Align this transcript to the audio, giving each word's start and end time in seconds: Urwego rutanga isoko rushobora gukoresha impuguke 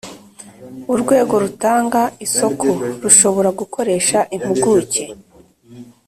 Urwego 0.93 1.35
rutanga 1.43 2.01
isoko 2.25 2.67
rushobora 3.03 3.49
gukoresha 3.59 4.19
impuguke 4.35 5.03